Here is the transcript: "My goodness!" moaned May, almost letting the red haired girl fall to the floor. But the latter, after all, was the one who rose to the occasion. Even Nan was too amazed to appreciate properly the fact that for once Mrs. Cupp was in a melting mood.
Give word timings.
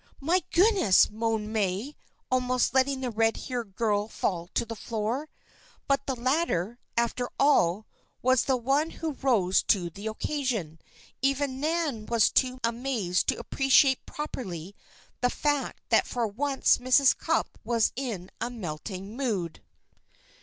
"My 0.19 0.43
goodness!" 0.49 1.11
moaned 1.11 1.53
May, 1.53 1.95
almost 2.31 2.73
letting 2.73 3.01
the 3.01 3.11
red 3.11 3.37
haired 3.37 3.75
girl 3.75 4.07
fall 4.07 4.47
to 4.55 4.65
the 4.65 4.75
floor. 4.75 5.29
But 5.87 6.07
the 6.07 6.15
latter, 6.15 6.79
after 6.97 7.29
all, 7.39 7.85
was 8.23 8.45
the 8.45 8.57
one 8.57 8.89
who 8.89 9.11
rose 9.13 9.61
to 9.67 9.91
the 9.91 10.07
occasion. 10.07 10.79
Even 11.21 11.59
Nan 11.59 12.07
was 12.07 12.31
too 12.31 12.57
amazed 12.63 13.27
to 13.27 13.35
appreciate 13.37 14.07
properly 14.07 14.75
the 15.21 15.29
fact 15.29 15.81
that 15.89 16.07
for 16.07 16.25
once 16.25 16.79
Mrs. 16.79 17.15
Cupp 17.15 17.59
was 17.63 17.93
in 17.95 18.31
a 18.41 18.49
melting 18.49 19.15
mood. 19.15 19.61